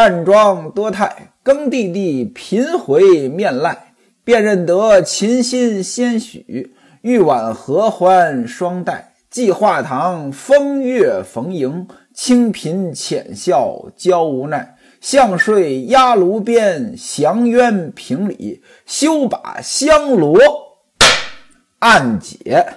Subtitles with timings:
[0.00, 14.76] 淡妆多态，更弟弟频回面赖，便认得琴心先许，玉碗合欢双带，寄画堂风月逢迎，清贫浅笑娇无奈。
[15.00, 20.38] 向睡压炉边，降冤平里，休把香罗
[21.80, 22.68] 暗解。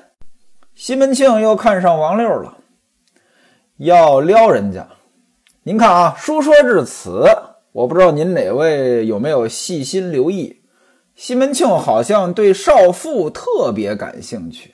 [0.74, 2.58] 西门庆又看上王六了，
[3.78, 4.88] 要撩人家。
[5.64, 7.24] 您看啊，书说至此，
[7.72, 10.64] 我不知道您哪位有没有细心留意，
[11.14, 14.74] 西门庆好像对少妇特别感兴趣。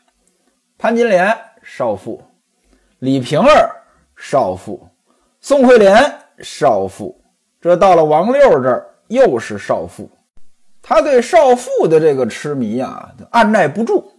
[0.78, 2.24] 潘金莲少妇，
[3.00, 3.70] 李瓶儿
[4.16, 4.88] 少妇，
[5.42, 7.20] 宋惠莲少妇。
[7.60, 10.10] 这到了王六这儿，又是少妇，
[10.82, 14.10] 他对少妇的这个痴迷啊，按耐不住，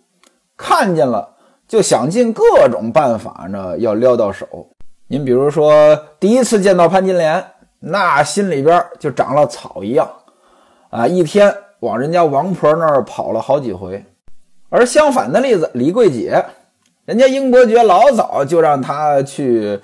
[0.55, 1.35] 看见了
[1.67, 4.69] 就想尽各种办法呢，要撩到手。
[5.11, 7.43] 您比如说，第一次见到潘金莲，
[7.81, 10.07] 那心里边就长了草一样，
[10.91, 14.05] 啊，一天往人家王婆那儿跑了好几回。
[14.69, 16.45] 而相反的例子，李桂姐，
[17.07, 19.81] 人家英伯爵老早就让他去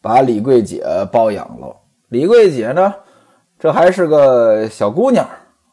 [0.00, 1.74] 把李桂姐包养了。
[2.10, 2.94] 李桂姐呢，
[3.58, 5.28] 这还是个小姑娘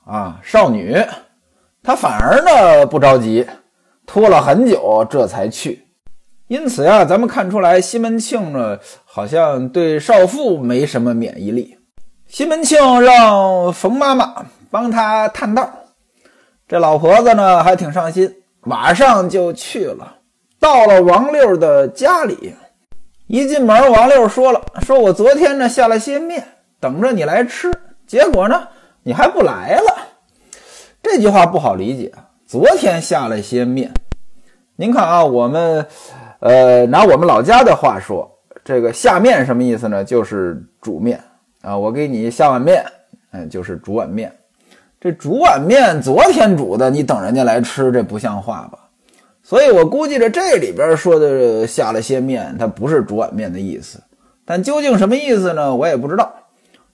[0.07, 0.97] 啊，少女，
[1.83, 3.45] 她反而呢不着急，
[4.07, 5.84] 拖了很久这才去。
[6.47, 11.77] 因此呀，咱们看出来西门庆呢，好像对少妇没什么免疫力。
[12.27, 15.69] 西门庆让冯妈妈帮他探道，
[16.67, 20.17] 这老婆子呢还挺上心，马上就去了。
[20.59, 22.53] 到了王六的家里。
[23.27, 26.47] 一进门，王六说了：“说我昨天呢下了些面，
[26.79, 27.73] 等着你来吃，
[28.05, 28.67] 结果呢
[29.01, 29.97] 你还不来了。”
[31.01, 32.13] 这句话不好理解。
[32.45, 33.91] 昨天下了些面，
[34.75, 35.87] 您看啊，我们
[36.45, 38.29] 呃拿我们老家的话说，
[38.63, 40.03] 这个下面什么意思呢？
[40.03, 41.19] 就是煮面
[41.63, 41.75] 啊。
[41.75, 42.85] 我给你下碗面，
[43.31, 44.31] 嗯，就是煮碗面。
[45.01, 48.77] 这煮碗面昨天煮的，你等人家来吃，这不像话吧？
[49.41, 53.99] 所以我估计着这里边说的下了些面，它不是煮碗面的意思，
[54.45, 55.75] 但究竟什么意思呢？
[55.75, 56.31] 我也不知道。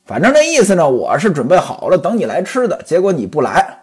[0.06, 3.80] 反正那意思呢，我是准备好了等你来吃的，结果你不来。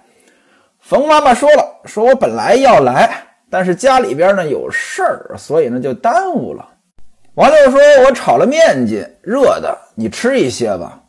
[0.80, 3.10] 冯妈妈说了，说我本来要来，
[3.50, 6.68] 但是家里边呢有事儿，所以呢就耽误了。
[7.34, 11.00] 王六说：“我炒了面筋，热的，你吃一些吧。”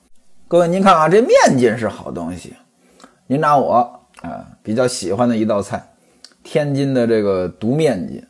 [0.47, 2.55] 各位您看啊，这面筋是好东西，
[3.28, 5.83] 您拿我啊比较喜欢的一道菜。
[6.44, 8.25] 天津的这个独面筋，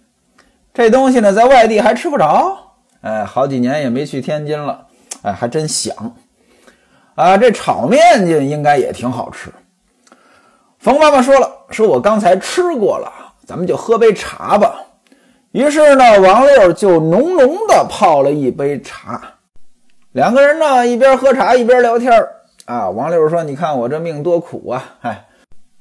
[0.73, 2.57] 这东西呢，在外地还吃不着。
[3.01, 4.87] 哎，好几年也没去天津了，
[5.21, 5.95] 哎，还真想
[7.15, 7.37] 啊。
[7.37, 9.49] 这炒面筋应该也挺好吃。
[10.79, 13.11] 冯妈妈说了，说我刚才吃过了，
[13.49, 14.75] 咱们就喝杯茶吧。
[15.53, 19.19] 于是呢，王六就浓浓的泡了一杯茶。
[20.11, 22.13] 两个人呢，一边喝茶一边聊天
[22.65, 22.91] 啊。
[22.91, 25.25] 王六说：“你看我这命多苦啊，哎。”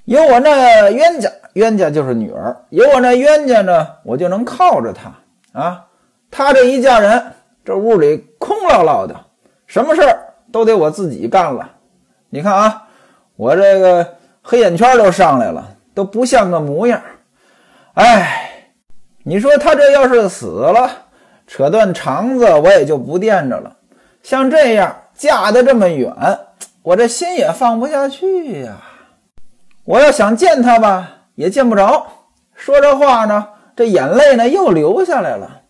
[0.07, 2.57] 有我那冤家，冤家就是女儿。
[2.71, 5.13] 有我那冤家呢，我就能靠着她
[5.53, 5.85] 啊。
[6.31, 7.23] 她这一嫁人，
[7.67, 9.15] 这屋里空落落的，
[9.67, 11.71] 什么事儿都得我自己干了。
[12.31, 12.85] 你看啊，
[13.37, 16.99] 我这个黑眼圈都上来了，都不像个模样。
[17.99, 18.63] 哎，
[19.25, 20.89] 你说她这要是死了，
[21.49, 23.77] 扯断肠子，我也就不惦着了。
[24.23, 26.15] 像这样嫁得这么远，
[26.83, 28.77] 我这心也放不下去呀。
[29.85, 32.07] 我要想见他吧，也见不着。
[32.55, 35.63] 说这话呢，这眼泪呢又流下来了。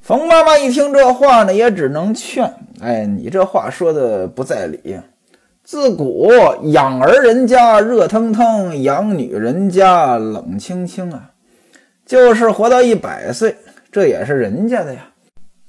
[0.00, 5.00] 冯妈妈一听这话呢，也只能劝：“哎，你这话说的不在理。
[5.64, 6.30] 自古
[6.66, 11.30] 养儿人家热腾腾，养女人家冷清清啊。
[12.04, 13.56] 就是活到一百岁，
[13.90, 15.06] 这也是人家的呀。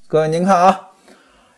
[0.07, 0.89] 各位您看啊，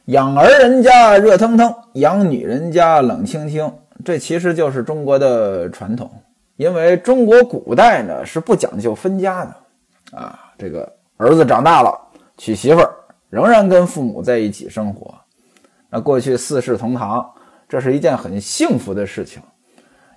[0.05, 3.71] 养儿人家热腾腾，养女人家冷清清，
[4.05, 6.09] 这其实就是中国的传统。”
[6.57, 11.95] 因为中国古代呢是不讲究分家的，啊，这个儿子长大了
[12.35, 12.91] 娶媳妇儿，
[13.29, 15.13] 仍然跟父母在一起生活。
[15.87, 17.23] 那过去四世同堂，
[17.69, 19.40] 这是一件很幸福的事情。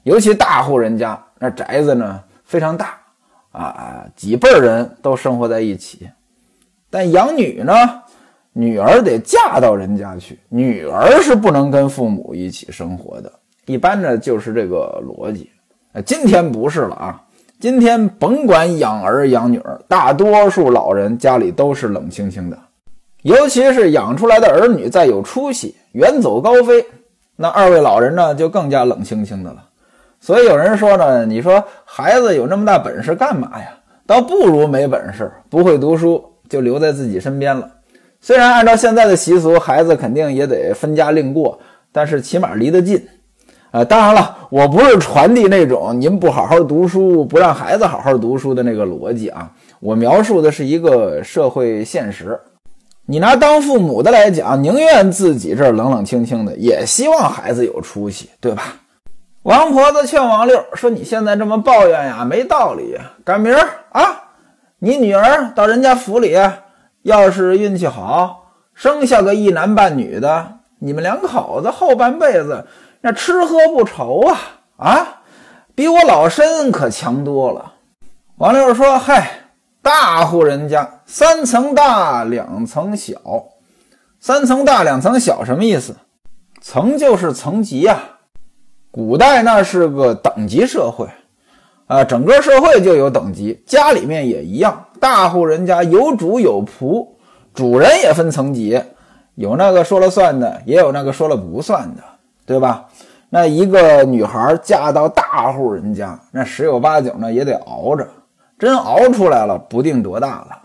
[0.05, 2.99] 尤其大户人家，那宅子呢非常大，
[3.53, 6.09] 啊，几辈人都生活在一起。
[6.89, 7.73] 但养女呢，
[8.53, 13.33] 女儿得嫁到人家去，女儿是不能跟父母一起生活的。
[13.67, 15.51] 一般呢就是这个逻辑。
[16.05, 17.23] 今天不是了啊！
[17.59, 22.59] 今天甭管养儿养女，大多数老人家里都是冷清清的，
[23.23, 26.87] 尤其是养出来的儿女再有出息，远走高飞，
[27.37, 29.65] 那二位老人呢就更加冷清清的了。
[30.21, 33.69] 所以有人说呢，你说孩子有那么大本事干嘛呀？
[34.07, 37.69] 倒不如没本事，不会读书就留在自己身边了。
[38.21, 41.59] 虽然按照现在的习俗，孩子肯定也得分家另过，
[41.91, 43.03] 但是起码离得近。
[43.71, 49.49] 啊，当然了，我不是传递那种您不好好读书，不让孩子好好读书的那个逻辑啊。
[49.79, 52.39] 我描述的是一个社会现实。
[53.07, 58.75] 你拿当父母的来讲，宁愿自己这儿冷冷清清的，也希望孩子有出息，对吧？
[59.43, 62.99] 王婆子劝王六说：“你现在这么抱怨呀，没道理。
[63.25, 64.25] 赶明儿啊，
[64.81, 66.37] 你女儿到人家府里，
[67.03, 72.67] 要是运气好，生下个一男半女的，你们两口子后半辈子。”
[73.03, 74.39] 那吃喝不愁啊
[74.77, 75.23] 啊，
[75.75, 77.73] 比我老身可强多了。
[78.37, 79.49] 王六说：“嗨，
[79.81, 83.17] 大户人家三层大两层小，
[84.21, 85.97] 三层大两层小什么意思？
[86.61, 87.99] 层就是层级呀。
[88.91, 91.07] 古代那是个等级社会
[91.87, 94.85] 啊，整个社会就有等级，家里面也一样。
[94.99, 97.07] 大户人家有主有仆，
[97.55, 98.81] 主人也分层级，
[99.35, 102.03] 有那个说了算的，也有那个说了不算的。”
[102.47, 102.87] 对吧？
[103.29, 108.05] 那一个女孩嫁到大户人家，那十有八九呢也得熬着，
[108.59, 110.59] 真熬出来了，不定多大了。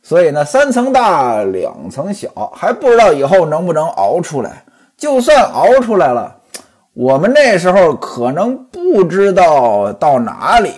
[0.00, 4.62] 所以呢，三层大两层小，还不知道以后能不能熬出来。
[4.96, 6.36] 就算熬出来了，
[6.94, 10.70] 我们那时候可能不知道到哪里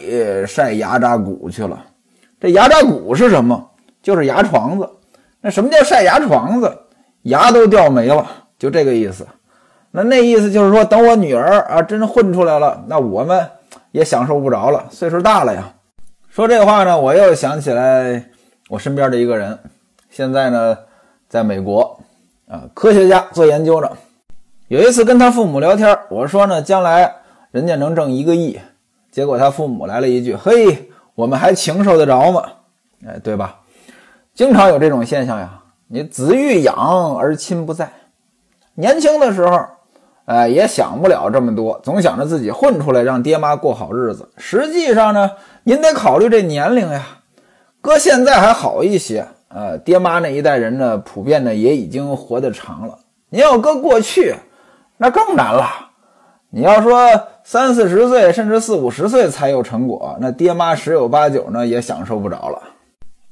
[0.47, 1.79] 晒牙扎骨去了。
[2.41, 3.71] 这牙扎骨是什么？
[4.03, 4.89] 就是牙床子。
[5.43, 6.75] 那什么叫晒牙床子？
[7.23, 8.27] 牙都掉没了，
[8.59, 9.27] 就这个意思。
[9.91, 13.47] 那那意思就是说，等我女儿啊真混出来了，那我们
[13.91, 15.75] 也享受不着了，岁数大了呀。
[16.31, 18.25] 说这话呢，我又想起来
[18.71, 19.59] 我身边的一个人，
[20.09, 20.79] 现在呢
[21.29, 22.01] 在美国
[22.49, 23.91] 啊，科学家做研究呢。
[24.69, 27.15] 有一次跟他父母聊天，我说呢，将来
[27.53, 28.59] 人家能挣一个亿，
[29.13, 32.43] 结果他父母来了一句：“嘿，我们还情受得着吗？”
[33.07, 33.61] 哎，对吧？
[34.35, 37.89] 经常有这种现象呀，你子欲养而亲不在，
[38.75, 39.67] 年轻的时候。
[40.25, 44.29] 哎，也想不了这么多，总想着自己混出来，让爹妈过好日子。
[44.37, 45.31] 实际上呢，
[45.63, 47.07] 您得考虑这年龄呀。
[47.81, 52.99] 搁现在还好一些，呃，爹妈那一代人呢，普遍呢也已经活得长了。
[53.29, 54.35] 您要搁过去，
[54.97, 55.69] 那更难了。
[56.51, 57.09] 你要说
[57.45, 62.63] 三四十岁，甚至四五十岁才有成果，那爹妈十有八九呢也享受不着了。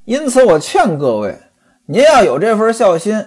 [0.03, 1.35] 因此，我劝各位，
[1.85, 3.25] 您要有这份孝心。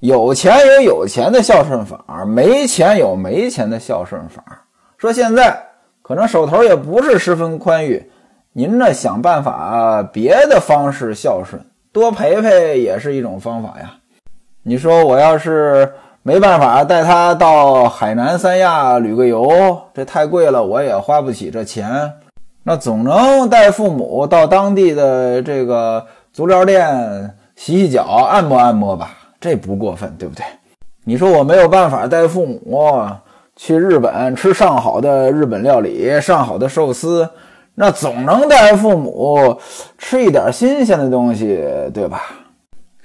[0.00, 4.42] 有钱有有钱的孝顺法，没钱有没钱的孝顺法。
[4.96, 5.60] 说现在
[6.02, 8.08] 可能手头也不是十分宽裕，
[8.52, 11.60] 您呢想办法别的方式孝顺，
[11.92, 13.94] 多陪陪也是一种方法呀。
[14.62, 15.92] 你说我要是
[16.28, 21.88] 没办法带他到海南三亚旅个游，这太贵了，我也花不起这钱。
[22.64, 29.12] 那总能带父母到当地的这个足疗店洗洗脚、按摩按摩吧。
[29.40, 30.44] 这不过分，对不对？
[31.06, 33.08] 你说我没有办法带父母
[33.56, 37.26] 去日本吃上好的日本料理、上好的寿司，
[37.74, 39.58] 那总能带父母
[39.96, 41.58] 吃一点新鲜的东西，
[41.94, 42.20] 对吧？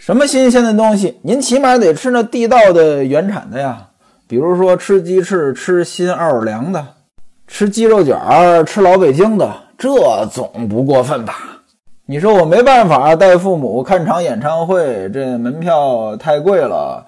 [0.05, 1.17] 什么新鲜的东西？
[1.21, 3.87] 您起码得吃那地道的原产的呀，
[4.27, 6.85] 比如说吃鸡翅、吃新奥尔良的、
[7.47, 11.61] 吃鸡肉卷儿、吃老北京的，这总不过分吧？
[12.05, 17.05] 你说我没办法带父母看场演唱会，这门票太贵了。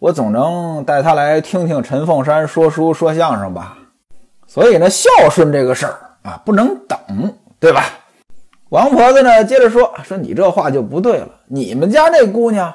[0.00, 3.78] 我总能带他来听听陈凤山说书说相声吧。
[4.44, 6.98] 所以呢，孝顺这个事儿啊，不能等，
[7.60, 7.84] 对吧？
[8.70, 11.28] 王婆子呢，接着说说你这话就不对了。
[11.46, 12.74] 你们家那姑娘，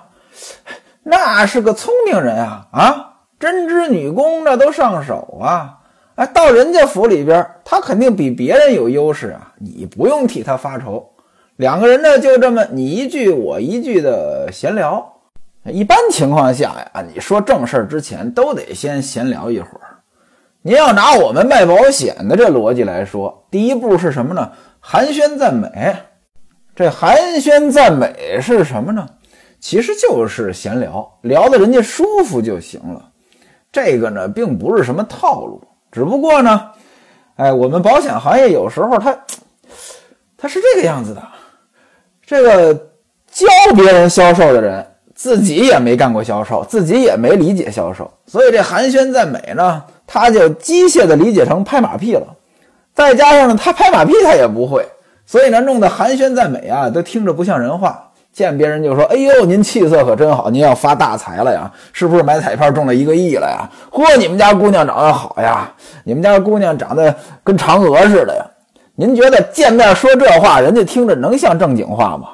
[1.04, 5.78] 那是个聪明人啊啊，针织女工那都上手啊。
[6.16, 9.54] 哎，到人家府里边，她肯定比别人有优势啊。
[9.60, 11.08] 你不用替她发愁。
[11.58, 15.12] 两个人呢，就这么你一句我一句的闲聊。
[15.66, 20.02] 一般情况下呀，你说正事之前都得先闲聊一会儿。
[20.64, 24.52] 您要拿我们卖保险的这逻辑来说，第一步是什么呢？
[24.86, 25.96] 寒暄赞美。
[26.76, 29.08] 这寒暄赞美是什么呢？
[29.62, 33.02] 其实就是闲聊，聊得人家舒服就行了。
[33.72, 36.70] 这个呢，并不是什么套路，只不过呢，
[37.38, 39.18] 哎，我们保险行业有时候它，
[40.38, 41.24] 它是这个样子的。
[42.26, 42.74] 这个
[43.32, 44.86] 教别人销售的人，
[45.16, 52.36] 自己也没干过销售，自己也没理解销售，所以这寒暄赞美呢，他就机械的理解成拍马屁了。
[52.94, 54.86] 再加上呢，他拍马屁他也不会，
[55.26, 58.10] 所以呢，弄得寒暄赞美啊，都听着不像人话。
[58.32, 61.72] 见别人就说：“哎呦，您气色可真好，您要发大财了呀？
[61.92, 63.70] 是不是买彩票中了一个亿了呀？
[63.92, 65.72] 嚯，你们家姑娘长得好呀，
[66.04, 68.44] 你们家姑娘长得跟嫦娥似的呀。”
[68.98, 72.30] 您觉得见面说这话，人家听着能像正经话吗？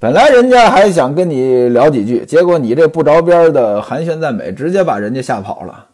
[0.00, 5.86] 本来人家还想跟你聊几句，结果你这不着边的寒暄赞美，直接把人家吓跑了。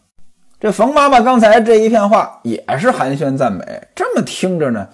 [0.59, 4.87] 这冯妈妈刚才这一片话也是寒暄赞美，这么听着呢，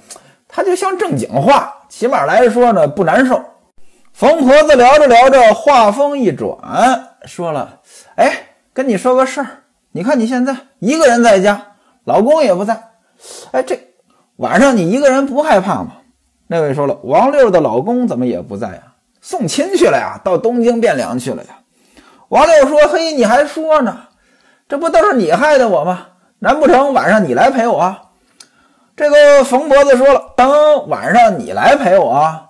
[0.45, 3.41] 她就像正经话，起码来说呢不难受。
[4.11, 6.57] 冯婆子聊着聊着，话锋一转，
[7.25, 7.79] 说了
[8.17, 9.47] ：“哎，跟你说个事儿，
[9.93, 11.65] 你看你现在一个人在家，
[12.03, 12.89] 老公也不在，
[13.51, 13.79] 哎，这
[14.35, 15.93] 晚上你一个人不害怕吗？”
[16.47, 18.83] 那位说了：“王六的老公怎么也不在呀？
[19.21, 21.59] 送亲去了呀，到东京汴梁去了呀。”
[22.27, 23.97] 王六说：“嘿，你还说呢？”
[24.67, 26.07] 这不都是你害的我吗？
[26.39, 27.95] 难不成晚上你来陪我？
[28.97, 32.49] 这个冯婆子说了，等晚上你来陪我。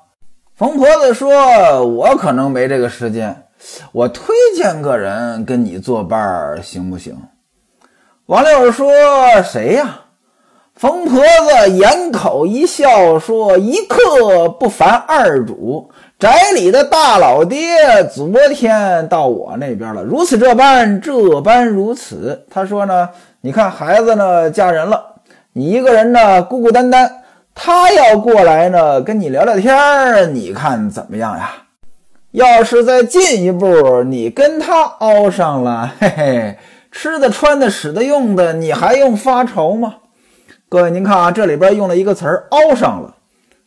[0.56, 3.48] 冯婆子说：“我可能没这个时间，
[3.92, 7.18] 我推荐个人跟你作伴，行不行？”
[8.28, 8.92] 王六说
[9.44, 10.02] ：“谁呀？”
[10.76, 17.60] 冯婆子掩口一笑说：“一刻不烦二主。”宅里的大老爹
[18.14, 22.46] 昨天到我那边了，如此这般，这般如此。
[22.50, 23.10] 他说呢，
[23.42, 25.16] 你看孩子呢嫁人了，
[25.52, 27.12] 你一个人呢孤孤单单，
[27.54, 31.50] 他要过来呢跟你聊聊天，你看怎么样呀？
[32.32, 36.58] 要是再进一步，你跟他熬上了，嘿嘿，
[36.90, 39.96] 吃的、穿的、使的、用的，你还用发愁吗？
[40.70, 43.16] 各位，您看啊，这里边用了一个词儿“熬上了”，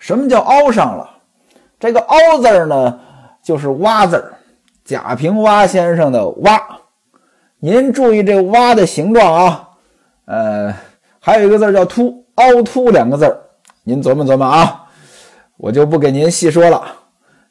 [0.01, 1.11] 什么叫熬上了？
[1.79, 2.99] 这个“凹”字儿呢，
[3.43, 4.35] 就是“蛙”字儿，
[4.85, 6.61] 贾平凹先生的“蛙”。
[7.61, 9.69] 您注意这“蛙”的形状啊，
[10.25, 10.75] 呃，
[11.21, 13.39] 还有一个字叫“凸”，“凹凸”两个字儿，
[13.85, 14.85] 您琢磨琢磨啊。
[15.59, 16.83] 我就不给您细说了，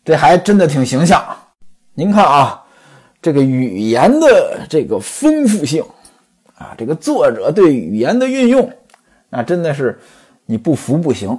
[0.04, 1.24] 这还真的挺形象。
[1.94, 2.64] 您看啊，
[3.22, 5.84] 这个语言的这个丰富性
[6.56, 8.72] 啊，这个作者对语言的运用，
[9.30, 10.00] 那真的是
[10.46, 11.38] 你不服不行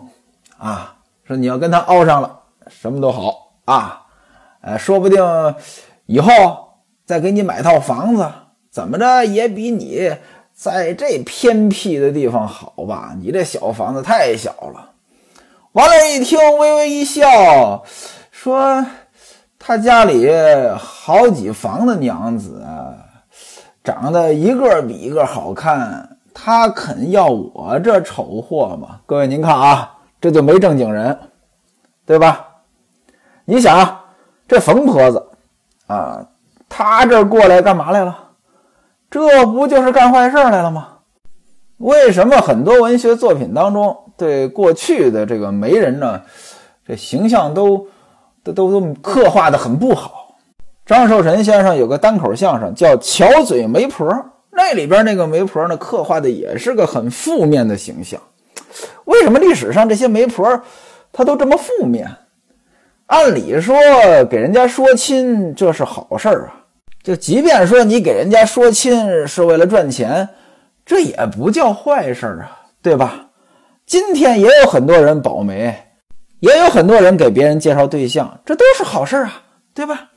[0.59, 0.95] 啊。
[1.25, 2.41] 说你要跟他凹上了。
[2.69, 4.03] 什么都好啊，
[4.61, 5.23] 呃，说不定
[6.07, 6.31] 以后
[7.05, 8.29] 再给你买套房子，
[8.71, 10.15] 怎么着也比你
[10.53, 13.15] 在这偏僻的地方好吧？
[13.21, 14.93] 你这小房子太小了。
[15.73, 17.85] 王磊一听，微微一笑，
[18.31, 18.87] 说
[19.61, 20.31] ：“他家里
[20.79, 22.65] 好几房的娘子，
[23.85, 31.19] 长得一个比一个好看，他肯要我这丑货吗？”各位您看啊，这就没正经人，
[32.07, 32.46] 对吧？
[33.49, 34.05] 你想啊，
[34.49, 35.25] 这冯婆子
[35.87, 36.27] 啊，
[36.69, 38.19] 她这过来干嘛来了？
[39.09, 40.89] 这不就是干坏事来了吗？
[41.79, 46.21] 为什么很多文学作品当中对过去的这个媒人呢，
[46.85, 47.87] 这形象都
[48.43, 50.35] 都都都刻画的很不好？
[50.85, 54.07] 张寿臣先生有个单口相声叫《巧嘴媒婆》，
[54.51, 58.21] 那里边那个媒婆呢，刻画的也是个很负面的形象。
[59.05, 60.63] 为什么历史上这些媒婆
[61.13, 62.09] 她都这么负面？
[63.07, 63.77] 按理说，
[64.29, 66.65] 给人家说亲这是好事儿啊。
[67.03, 70.29] 就即便说你给人家说亲是为了赚钱，
[70.85, 73.29] 这也不叫坏事儿啊，对吧？
[73.87, 75.73] 今天也有很多人保媒，
[76.41, 80.11] 也有很多人给别人介绍对象，这都是好事儿啊，对吧？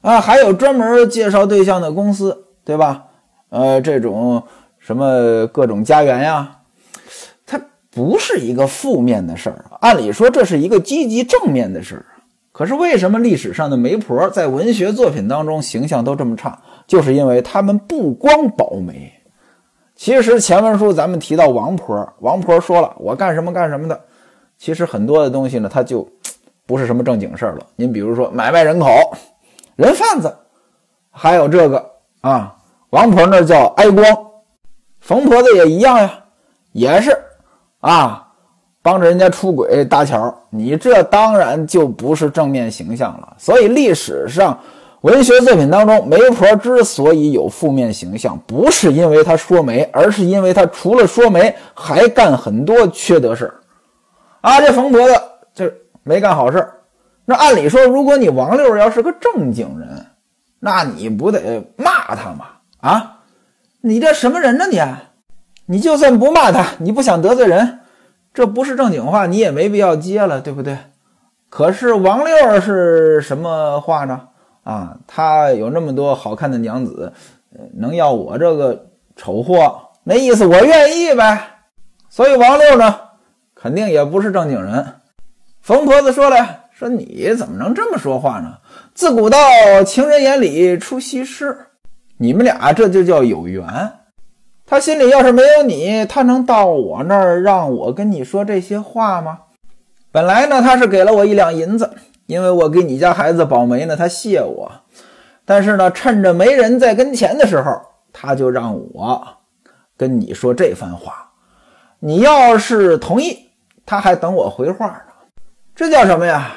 [0.00, 3.04] 啊，还有专门介绍对象的公司，对吧？
[3.50, 4.42] 呃，这种
[4.78, 6.60] 什么各种家园呀，
[7.44, 7.60] 它
[7.90, 9.66] 不是一个负面的事儿。
[9.80, 12.06] 按理说，这是一个积极正面的事儿。
[12.52, 16.60] 可是为什么历史上的媒婆在文学作品当中形象都这么差？
[16.86, 19.10] 就是因为他们不光保媒。
[19.96, 23.98] 其实前文书咱们提到王婆，王婆说了我干什么干什么的。
[24.58, 26.06] 其实很多的东西呢，他就
[26.66, 27.66] 不是什么正经事儿了。
[27.74, 28.86] 您比如说买卖人口、
[29.74, 30.36] 人贩子，
[31.10, 31.90] 还有这个
[32.20, 32.54] 啊，
[32.90, 34.04] 王婆那叫哀光，
[35.00, 36.24] 冯婆子也一样呀，
[36.72, 37.16] 也是
[37.80, 38.28] 啊。
[38.82, 43.36] 帮着人家出轨搭桥，你这当然就不是正面形象了。
[43.38, 44.58] 所以历史上
[45.02, 53.54] 文学作品当中，媒婆之所以有负面形象，不是因为她说媒，而是因为她除了说媒，还干很多缺德事儿。
[54.40, 55.14] 啊，这冯婆子
[55.54, 55.72] 这
[56.02, 56.74] 没干好事儿。
[57.24, 60.06] 那按理说，如果你王六要是个正经人，
[60.58, 62.46] 那你不得骂他吗？
[62.80, 63.18] 啊，
[63.80, 64.66] 你这什么人呢？
[64.68, 64.80] 你，
[65.66, 67.78] 你就算不骂他，你不想得罪人。
[68.34, 70.78] 这不是正经话，你也没必要接了，对不对？
[71.50, 74.28] 可是王六是什么话呢？
[74.64, 77.12] 啊，他有那么多好看的娘子，
[77.74, 78.86] 能要我这个
[79.16, 79.88] 丑货？
[80.04, 81.58] 那意思我愿意呗。
[82.08, 83.00] 所以王六呢，
[83.54, 84.94] 肯定也不是正经人。
[85.60, 88.56] 冯婆子说了，说你怎么能这么说话呢？
[88.94, 89.38] 自古道
[89.84, 91.66] 情人眼里出西施，
[92.16, 93.64] 你们俩这就叫有缘。
[94.72, 99.40] 他心里要是没有你，他能到我那儿让我跟你说这些话吗？
[100.10, 101.90] 本来呢，他是给了我一两银子，
[102.24, 104.72] 因为我给你家孩子保媒呢，他谢我。
[105.44, 107.70] 但是呢，趁着没人在跟前的时候，
[108.14, 109.22] 他就让我
[109.98, 111.32] 跟你说这番话。
[111.98, 113.50] 你要是同意，
[113.84, 115.12] 他还等我回话呢。
[115.76, 116.50] 这叫什么呀？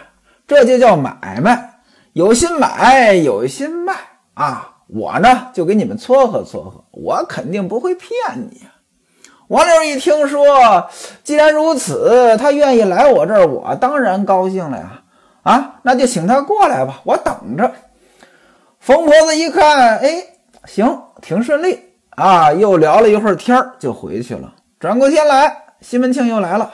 [0.47, 1.81] 这就叫买卖，
[2.13, 3.93] 有心买，有心卖
[4.35, 4.74] 啊！
[4.87, 8.11] 我呢，就给你们撮合撮合，我肯定不会骗
[8.51, 8.61] 你。
[9.47, 10.87] 王六一听说，
[11.23, 15.01] 既然如此，他愿意来我这儿，我当然高兴了呀！
[15.43, 17.71] 啊，那就请他过来吧，我等着。
[18.79, 20.23] 冯婆子一看，哎，
[20.65, 21.79] 行，挺顺利
[22.11, 24.53] 啊，又聊了一会儿天儿，就回去了。
[24.79, 26.71] 转过天来，西门庆又来了，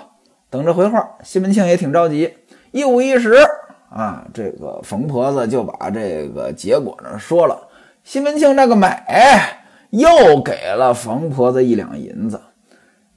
[0.50, 1.10] 等着回话。
[1.24, 2.34] 西门庆也挺着急，
[2.72, 3.36] 一五一十
[3.90, 7.68] 啊，这个冯婆子就把这个结果呢说了。
[8.04, 8.88] 西门庆那个美
[9.90, 12.40] 又给了冯婆子一两银子，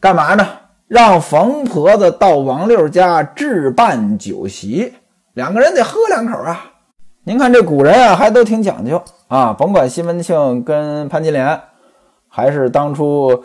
[0.01, 0.47] 干嘛呢？
[0.87, 4.93] 让冯婆子到王六家置办酒席，
[5.33, 6.73] 两个人得喝两口啊。
[7.25, 9.53] 您看这古人啊，还都挺讲究啊。
[9.53, 11.59] 甭管西门庆跟潘金莲，
[12.29, 13.43] 还是当初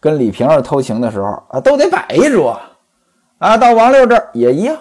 [0.00, 2.60] 跟李瓶儿偷情的时候啊，都得摆一桌
[3.38, 3.56] 啊。
[3.56, 4.76] 到王六这儿也一样。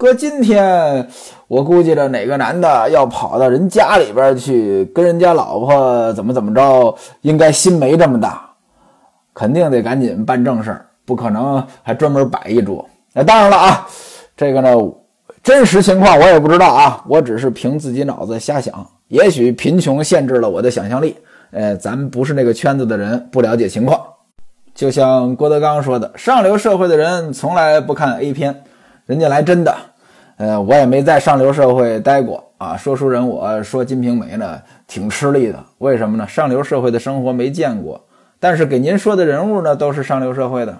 [0.00, 1.06] 搁今天，
[1.46, 8.48] 我估计着哪个男的要跑到人家里边去跟人家老婆怎么怎么着，应该心没这么大，
[9.34, 12.82] 肯定得赶紧办正事儿，不可能还专门摆一桌。
[13.12, 13.86] 那当然了啊，
[14.34, 14.70] 这个呢，
[15.42, 18.74] 真实情况我也不知道啊，我只是凭自己脑子瞎想，
[19.08, 21.14] 也许贫穷限制了我的想象力。
[21.50, 24.00] 呃，咱们不是那个圈子的人，不了解情况。
[24.74, 28.64] 就像郭德纲说的，上流社会的人从来不看 A 片，
[29.04, 29.76] 人家来真的。
[30.40, 32.74] 呃，我也没在上流社会待过啊。
[32.74, 35.62] 说书人我说《金瓶梅》呢，挺吃力的。
[35.76, 36.26] 为什么呢？
[36.26, 38.02] 上流社会的生活没见过，
[38.38, 40.74] 但是给您说的人物呢，都是上流社会的，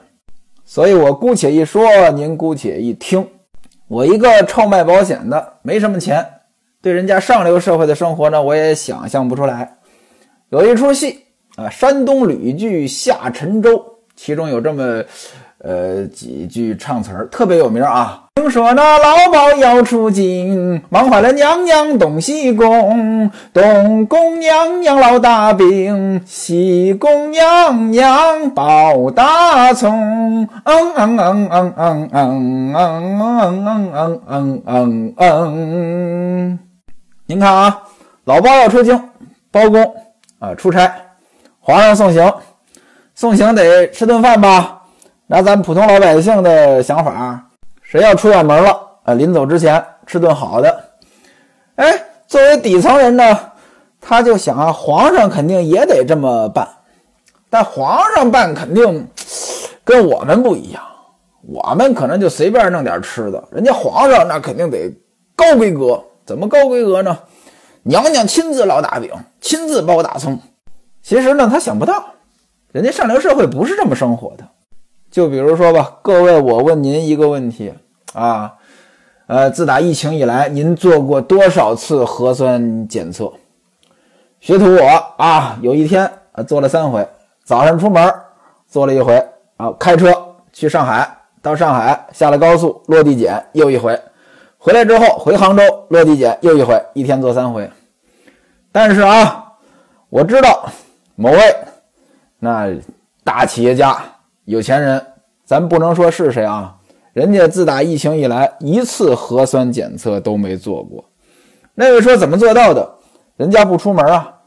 [0.65, 3.29] 所以我姑且一说，您姑且一听。
[3.87, 6.27] 我一个臭卖保险的，没什么钱，
[6.81, 9.77] 对人家上流社会的生活呢，我也想象不出来。
[10.49, 11.27] 有一出戏
[11.57, 13.77] 啊，山东吕剧《下沉舟》，
[14.17, 15.05] 其中有这么。
[15.63, 18.25] 呃，几句唱词儿特别有名啊。
[18.37, 23.31] 听说那老鸨要出京，忙坏了娘娘东西宫。
[23.53, 30.49] 东宫娘娘烙大饼，西宫娘娘包大葱。
[30.65, 36.59] 嗯嗯嗯嗯嗯嗯嗯嗯嗯嗯嗯嗯。
[37.27, 37.83] 您看啊，
[38.25, 38.99] 老鸨要出京，
[39.51, 39.95] 包公
[40.39, 40.91] 啊出差，
[41.61, 42.33] 皇上送行，
[43.15, 44.80] 送行得吃顿饭吧。
[45.31, 47.41] 拿咱普通老百姓的想法，
[47.83, 49.15] 谁要出远门了啊？
[49.15, 50.85] 临走之前吃顿好的。
[51.77, 53.39] 哎，作为底层人呢，
[54.01, 56.67] 他就想啊，皇上肯定也得这么办。
[57.49, 59.07] 但皇上办肯定
[59.85, 60.83] 跟我们不一样，
[61.43, 64.93] 我们可能就随便弄点吃的，人家皇上那肯定得
[65.37, 66.03] 高规格。
[66.27, 67.17] 怎么高规格呢？
[67.85, 69.09] 娘娘亲自烙大饼，
[69.41, 70.37] 亲自包大葱。
[71.01, 72.05] 其实呢，他想不到，
[72.73, 74.45] 人家上流社会不是这么生活的。
[75.11, 77.75] 就比如说吧，各位，我问您一个问题
[78.13, 78.55] 啊，
[79.27, 83.33] 呃，自打疫情以来，您做过多少次核酸检测？
[84.39, 87.07] 学徒我啊，有一天啊做了三回，
[87.43, 88.15] 早上出门
[88.69, 90.15] 做了一回啊，开车
[90.53, 94.01] 去上海，到上海下了高速落地检又一回，
[94.59, 97.69] 回来之后回杭州落地检又一回，一天做三回。
[98.71, 99.55] 但是啊，
[100.09, 100.71] 我知道
[101.17, 101.57] 某位
[102.39, 102.69] 那
[103.25, 104.01] 大企业家。
[104.45, 105.05] 有钱人，
[105.45, 106.77] 咱不能说是谁啊？
[107.13, 111.05] 人家自打疫情以来，一次核酸检测都没做过。
[111.75, 112.89] 那位说怎么做到的？
[113.37, 114.39] 人家不出门啊，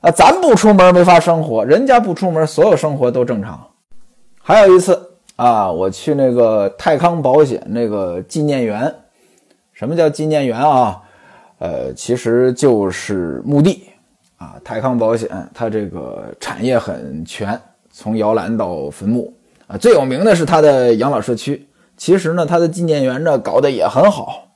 [0.00, 3.66] 啊，咱不出门没法生活，人家不出门，所有生活都正常。
[4.40, 8.94] 还有一次啊，我去那个泰康保险那个纪念园。
[9.72, 11.02] 什么叫纪念园啊？
[11.58, 13.90] 呃，其实就是墓地
[14.38, 14.54] 啊。
[14.64, 19.32] 泰康保险它这个产业很全，从摇篮到坟墓。
[19.68, 21.68] 啊，最有名的是他的养老社区。
[21.96, 24.48] 其实呢，他的纪念园呢搞得也很好。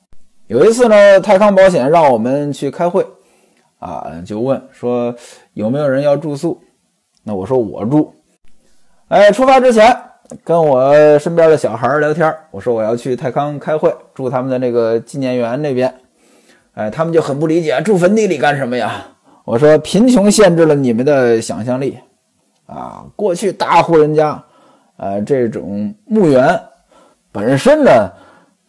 [0.47, 3.07] 有一次呢，泰康保险让我们去开会，
[3.79, 5.15] 啊，就问说
[5.55, 6.61] 有没有人要住宿。
[7.25, 8.15] 那我说我住。
[9.09, 9.97] 哎，出发之前
[10.45, 15.93] 跟我身边的小孩聊天，我说我要去泰康开会，住他们的那个纪念园那边。
[16.75, 19.07] 哎，他们就很不理解，住坟地里干什么呀？
[19.45, 21.99] 我说贫穷限制了你们的想象力。
[22.67, 24.45] 啊，过去大户人家。
[25.03, 26.61] 呃，这种墓园
[27.33, 27.91] 本身呢，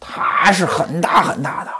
[0.00, 1.70] 它是很大很大的，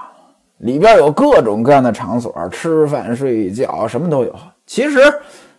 [0.58, 4.34] 里边有各种各样的场所，吃饭、睡觉什么都有。
[4.66, 5.00] 其实，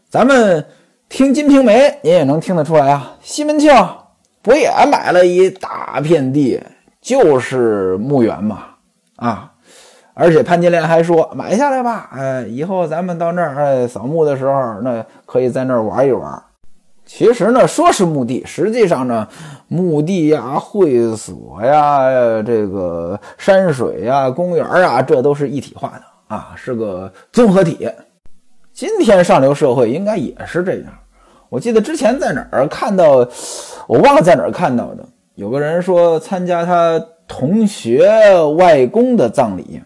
[0.10, 0.63] 咱们
[1.10, 3.15] 听《金瓶梅》，您也能听得出来啊。
[3.19, 3.73] 西门庆
[4.43, 6.62] 不也买了一大片地，
[7.01, 8.60] 就是墓园嘛？
[9.15, 9.53] 啊，
[10.13, 16.43] 而且潘金莲还说买下来吧，哎，以后咱们到那儿哎扫墓的时候，那可以在那儿玩一玩。
[17.06, 19.28] 其实呢，说是墓地，实际上呢，
[19.68, 27.89] 墓地呀、会所呀、这个山水呀、公园啊，这都是一体化的啊，是个综合体。
[28.72, 30.94] 今天上流社会应该也是这样。
[31.50, 33.28] 我记得之前在哪儿看到，
[33.86, 38.10] 我忘了在哪儿看到的，有个人说参加他同学
[38.58, 39.82] 外公的葬礼，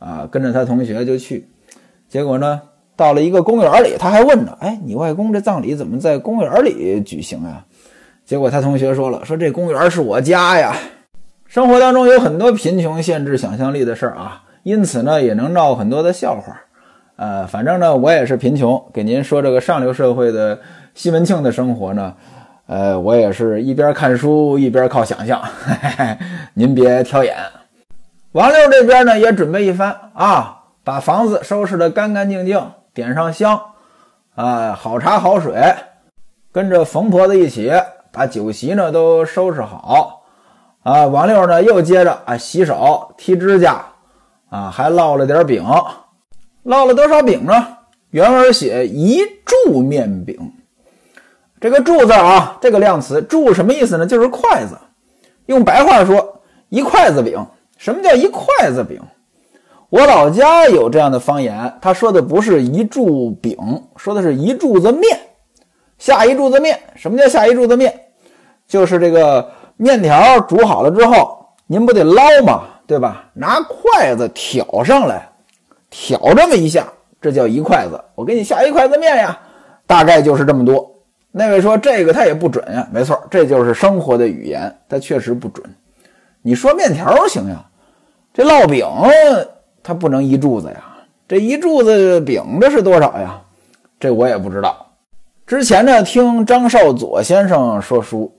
[0.00, 1.48] 啊，跟着他同学就去，
[2.08, 2.60] 结果呢。
[2.96, 7.64] 到了一个公园里，他还问呢：“哎，你外公这葬礼怎么在公园里举行啊？”
[8.24, 10.76] 结果他同学说了：“说这公园是我家呀。”
[11.48, 16.62] 生活当中有很多贫穷限制想象力的事儿啊，因此呢也能闹很多的笑话。
[17.16, 20.58] 呃，反正呢我也是贫穷，给您说这个上流社会的
[20.94, 22.14] 西门庆的生活呢，
[22.66, 25.42] 呃，我也是一边看书一边靠想象，
[26.54, 27.36] 您别挑眼。
[28.32, 32.60] 王六这边呢也准备一番啊，把房子收拾得干干净净。
[32.94, 33.60] 点上香，
[34.34, 35.74] 啊，好茶好水，
[36.52, 37.72] 跟着冯婆子一起
[38.10, 40.22] 把酒席呢都收拾好，
[40.82, 43.84] 啊，王六呢又接着啊洗手、剔指甲，
[44.50, 45.64] 啊，还烙了点饼，
[46.64, 47.78] 烙了多少饼呢？
[48.10, 50.52] 原文写一柱面饼，
[51.60, 54.06] 这个柱字啊，这个量词柱什么意思呢？
[54.06, 54.76] 就是筷子，
[55.46, 57.46] 用白话说，一筷子饼。
[57.78, 59.00] 什么叫一筷子饼？
[59.92, 63.58] 我老家有这样的方言，他说的不是一柱饼，
[63.94, 65.20] 说的是一柱子面，
[65.98, 66.80] 下一柱子面。
[66.96, 67.94] 什么叫下一柱子面？
[68.66, 72.62] 就是这个面条煮好了之后，您不得捞吗？
[72.86, 73.26] 对吧？
[73.34, 75.28] 拿筷子挑上来，
[75.90, 76.86] 挑这么一下，
[77.20, 78.02] 这叫一筷子。
[78.14, 79.38] 我给你下一筷子面呀，
[79.86, 80.90] 大概就是这么多。
[81.30, 85.62] 那位说这个他也不准呀，没错，这就是生活的语言，它确实不准。
[86.40, 87.62] 你说面条行呀，
[88.32, 88.86] 这烙饼。
[89.82, 90.84] 他不能一柱子呀，
[91.26, 93.40] 这一柱子饼这是多少呀？
[93.98, 94.86] 这我也不知道。
[95.46, 98.32] 之前呢，听张少佐先生说书，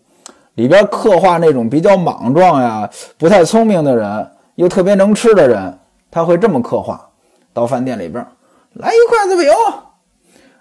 [0.55, 5.77] 里边刻画那种比较莽撞呀、不太聪明的人，又特别能吃的人，
[6.09, 7.09] 他会这么刻画：
[7.53, 8.25] 到饭店里边
[8.73, 9.51] 来一筷子饼。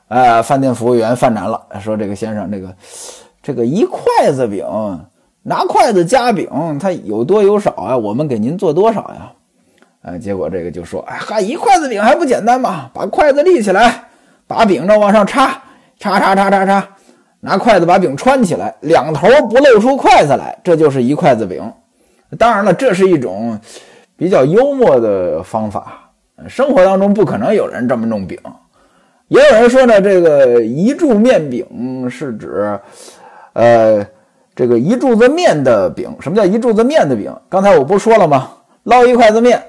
[0.09, 2.77] 哎，饭店服务员犯难了，说这个先生，这个
[3.43, 4.67] 这个一筷子饼，
[5.43, 7.97] 拿筷子夹饼，它有多有少啊？
[7.97, 9.33] 我们给您做多少呀？
[10.03, 12.91] 哎，结果这个就说：“哎哈，一筷子饼还不简单吗？
[12.93, 14.03] 把筷子立起来，
[14.49, 15.63] 把饼呢往上插，
[15.97, 16.89] 插插插插插，
[17.39, 21.63] 拿筷子把饼穿起来，两头不露出筷子来，这就是一筷子饼。
[22.37, 23.57] 当然了，这是一种
[24.17, 26.11] 比较幽默的方法。
[26.49, 28.37] 生活当中不可能有人这么弄饼。
[29.29, 32.77] 也有人说呢，这个一柱面饼是指，
[33.53, 34.05] 呃，
[34.53, 36.13] 这个一柱子面的饼。
[36.19, 37.33] 什么叫一柱子面的饼？
[37.49, 38.51] 刚才我不说了吗？
[38.83, 39.63] 捞一筷子面。”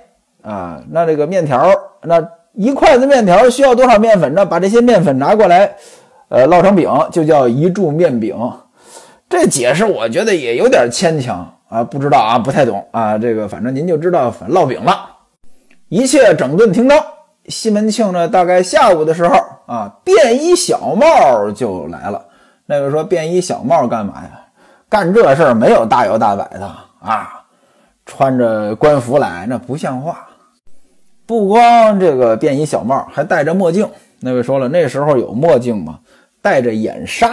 [0.43, 1.67] 啊，那这个面条，
[2.01, 2.21] 那
[2.53, 4.45] 一筷子面条需要多少面粉呢？
[4.45, 5.73] 把这些面粉拿过来，
[6.29, 8.37] 呃，烙成饼，就叫一柱面饼。
[9.29, 13.17] 这解释我觉得也有点牵强啊，不知道啊，不太懂啊。
[13.17, 15.09] 这个反正您就知道烙饼了。
[15.87, 17.03] 一切整顿停当，
[17.47, 22.23] 西门庆呢，大概下午的时候啊，便衣小帽就来了。
[22.65, 24.41] 那个说便衣小帽干嘛呀？
[24.89, 26.65] 干这事儿没有大摇大摆的
[27.01, 27.43] 啊，
[28.05, 30.27] 穿着官服来那不像话。
[31.25, 33.89] 不光这个便衣小帽，还戴着墨镜。
[34.19, 35.99] 那位说了，那时候有墨镜吗？
[36.41, 37.29] 戴着眼纱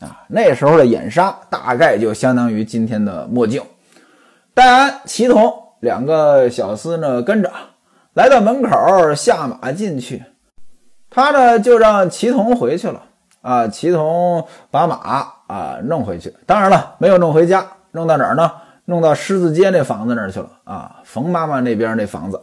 [0.00, 3.60] 啊，那时候的眼纱大概就相当于今天的墨镜。
[4.54, 7.50] 戴安、齐同两个小厮呢，跟着
[8.14, 10.22] 来到门口，下马进去。
[11.10, 13.02] 他呢就让齐同回去了
[13.42, 13.66] 啊。
[13.66, 18.50] 齐同把马啊弄回去，当然了，没有弄回家，弄到哪儿呢？
[18.86, 21.00] 弄到狮子街那房子那儿去了啊。
[21.04, 22.40] 冯妈妈那边那房子。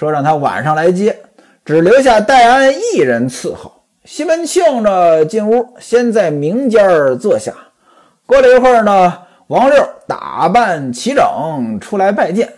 [0.00, 1.14] 说让他晚上来接，
[1.62, 3.70] 只留下戴安一人伺候。
[4.02, 7.52] 西门庆呢进屋，先在明间坐下。
[8.24, 9.12] 过了一会儿呢，
[9.48, 12.50] 王六打扮齐整出来拜见，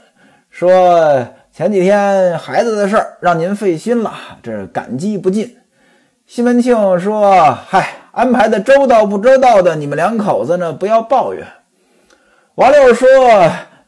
[0.50, 5.56] 说前几天孩子的事儿让您费心了，这感激不尽。
[6.24, 11.44] 西门庆说：“嗨，安排的周到不周到的，你们两口子呢不要抱怨。”
[12.54, 13.08] 王六说：“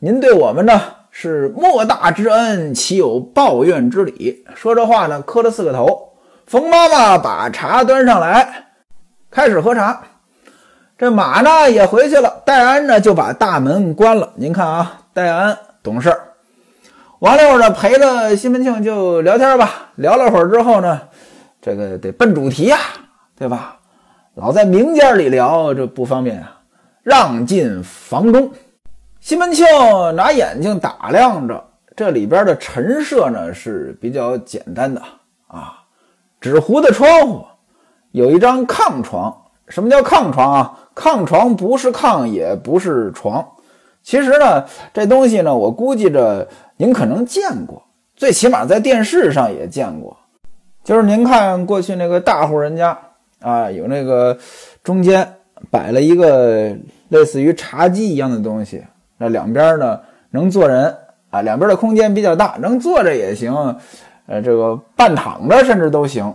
[0.01, 0.83] 您对我们呢？”
[1.17, 4.45] 是莫大之恩，岂有抱怨之理？
[4.57, 6.09] 说这话呢，磕了四个头。
[6.45, 8.67] 冯妈妈把茶端上来，
[9.31, 10.03] 开始喝茶。
[10.99, 12.43] 这马呢也回去了。
[12.45, 14.33] 戴安呢就把大门关了。
[14.35, 16.21] 您看啊，戴安懂事儿。
[17.21, 19.93] 王六呢陪着西门庆就聊天吧。
[19.95, 21.01] 聊了会儿之后呢，
[21.63, 22.77] 这个得奔主题呀，
[23.39, 23.77] 对吧？
[24.35, 26.59] 老在明间里聊，这不方便啊。
[27.05, 28.51] 让进房中。
[29.25, 29.65] 西门庆
[30.17, 31.65] 拿眼睛打量着
[31.97, 35.01] 这里边的陈设呢，是比较简单的
[35.47, 35.83] 啊，
[36.43, 37.43] 纸糊的窗户，
[38.11, 39.35] 有一张炕床，
[39.67, 40.79] 什么叫炕床啊？
[40.95, 43.43] 炕床不是炕，也不是床。
[44.03, 47.83] 其实呢，这东西呢，我估计着您可能见过，
[48.15, 50.15] 最起码在电视上也见过。
[50.85, 52.99] 就是您看过去那个大户人家
[53.41, 54.37] 啊，有那个
[54.83, 55.37] 中间
[55.71, 56.77] 摆了一个
[57.09, 58.85] 类似于茶几一样的东西，
[59.19, 60.01] 那两边呢
[60.31, 60.95] 能坐人
[61.31, 63.53] 啊，两边的空间比较大，能坐着也行，
[64.27, 66.35] 呃，这个半躺着甚至都行。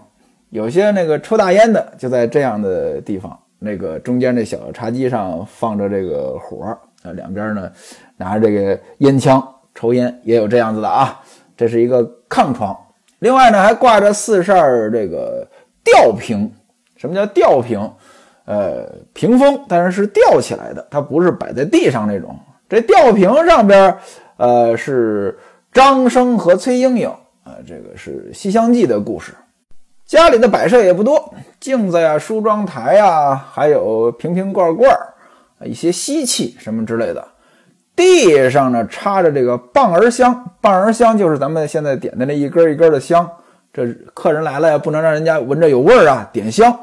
[0.50, 6.66] 有些那个抽大烟的就在这样的地方，那个中间这小茶几上放着这个火，
[7.04, 7.72] 啊，两边呢
[8.18, 11.20] 拿着这个烟枪抽烟，也有这样子的啊。
[11.56, 12.76] 这是一个炕床。
[13.20, 14.56] 另外呢，还挂着四扇
[14.92, 15.48] 这个
[15.84, 16.50] 吊屏。
[16.96, 17.80] 什么叫吊屏？
[18.46, 22.36] 呃，屏风，但是是吊起来的，它不是摆在地上那种。
[22.70, 23.98] 这吊瓶上边，
[24.38, 25.38] 呃，是
[25.74, 27.10] 张生和崔莺莺
[27.44, 29.34] 啊，这个是《西厢记》的故事。
[30.06, 34.96] 家里的摆设也不多，镜子呀、梳妆台呀，还有瓶瓶罐罐
[35.66, 37.28] 一些稀器什么之类的。
[37.96, 43.30] 地上呢插着这个棒儿香，棒儿香就是咱们现在点的那一根一根的香。
[43.74, 46.76] 这客人来了呀，不能让人家闻着有味儿啊，点香。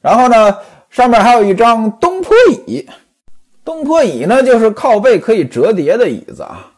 [0.00, 0.56] 然后呢，
[0.90, 2.86] 上面还有一张东坡椅，
[3.64, 6.72] 东坡椅呢就是靠背可以折叠的椅子啊。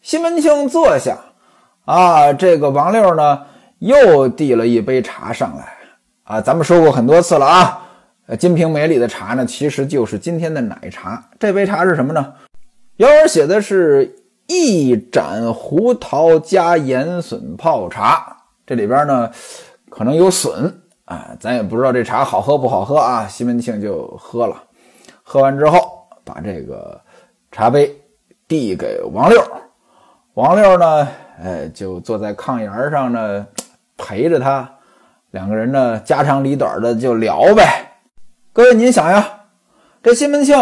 [0.00, 1.18] 西门庆坐下，
[1.84, 3.42] 啊，这个王六呢
[3.80, 5.74] 又递了一杯茶上来
[6.24, 6.40] 啊。
[6.40, 7.86] 咱们说过很多次了啊，
[8.36, 11.22] 《金瓶梅》里的茶呢，其实就是今天的奶茶。
[11.38, 12.32] 这杯茶是什么呢？
[12.96, 19.30] 原文写的是一盏胡桃加盐笋泡茶，这里边呢
[19.90, 23.26] 可能有笋啊，咱也不知道这茶好喝不好喝啊。
[23.28, 24.62] 西门庆就喝了，
[25.22, 25.99] 喝完之后
[26.32, 27.00] 把这个
[27.50, 28.00] 茶杯
[28.46, 29.42] 递给王六，
[30.34, 31.08] 王六呢，
[31.42, 33.44] 哎，就坐在炕沿上呢
[33.96, 34.68] 陪着他，
[35.32, 37.98] 两个人呢家长里短的就聊呗。
[38.52, 39.40] 各位您想呀，
[40.02, 40.56] 这西门庆。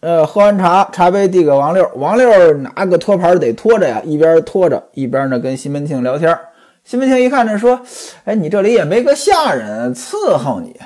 [0.00, 6.38] 呃，喝完茶，茶杯递给王六，王六拿个托盘得拖着呀，一边拖着一边呢跟西门庆聊天。
[6.84, 7.80] 西门庆一看这说
[8.24, 10.80] ：“哎，你这里也没个下人伺候你。”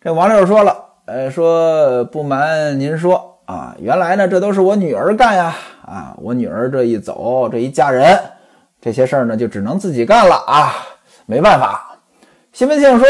[0.00, 5.54] 这王六说了：“呃，说不瞒您说啊，原来呢这都是我女儿干呀。
[5.84, 8.18] 啊，我女儿这一走，这一嫁人，
[8.80, 10.74] 这些事儿呢就只能自己干了啊，
[11.26, 11.88] 没办法。”
[12.52, 13.06] 西门庆说：“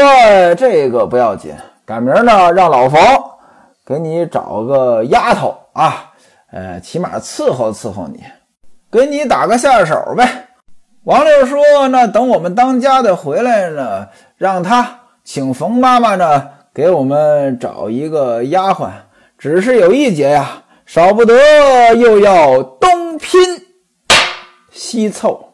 [0.55, 1.53] 这个不要紧，
[1.85, 2.99] 赶明儿呢让老冯。”
[3.85, 6.11] 给你找个丫头啊，
[6.51, 8.23] 呃，起码伺候伺候你，
[8.89, 10.47] 给你打个下手呗。
[11.03, 11.59] 王六说
[11.91, 18.87] ：“那等我们当家的回来呢，让他请冯妈妈呢给我们找一个丫鬟。
[19.43, 23.41] 只是有一节呀，少不得又要东拼
[24.71, 25.52] 西凑。”